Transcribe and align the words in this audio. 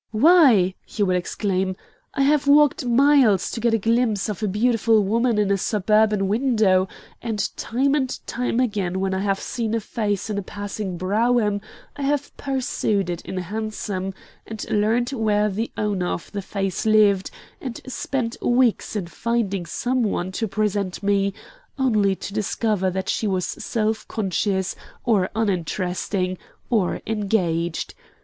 "Why" 0.09 0.73
he 0.83 1.03
would 1.03 1.15
exclaim 1.15 1.75
"I 2.15 2.23
have 2.23 2.47
walked 2.47 2.83
miles 2.87 3.51
to 3.51 3.59
get 3.59 3.75
a 3.75 3.77
glimpse 3.77 4.29
of 4.29 4.41
a 4.41 4.47
beautiful 4.47 5.03
woman 5.03 5.37
in 5.37 5.51
a 5.51 5.59
suburban 5.59 6.27
window, 6.27 6.87
and 7.21 7.47
time 7.55 7.93
and 7.93 8.09
time 8.25 8.59
again 8.59 8.99
when 8.99 9.13
I 9.13 9.19
have 9.19 9.39
seen 9.39 9.75
a 9.75 9.79
face 9.79 10.27
in 10.27 10.39
a 10.39 10.41
passing 10.41 10.97
brougham 10.97 11.61
I 11.95 12.01
have 12.01 12.35
pursued 12.35 13.11
it 13.11 13.21
in 13.21 13.37
a 13.37 13.43
hansom, 13.43 14.15
and 14.47 14.65
learned 14.71 15.11
where 15.13 15.49
the 15.49 15.71
owner 15.77 16.07
of 16.07 16.31
the 16.31 16.41
face 16.41 16.83
lived, 16.87 17.29
and 17.61 17.79
spent 17.85 18.37
weeks 18.41 18.95
in 18.95 19.05
finding 19.05 19.67
some 19.67 20.01
one 20.01 20.31
to 20.31 20.47
present 20.47 21.03
me, 21.03 21.31
only 21.77 22.15
to 22.15 22.33
discover 22.33 22.89
that 22.89 23.07
she 23.07 23.27
was 23.27 23.45
self 23.45 24.07
conscious 24.07 24.75
or 25.05 25.29
uninteresting 25.35 26.39
or 26.71 27.01
engaged. 27.05 27.93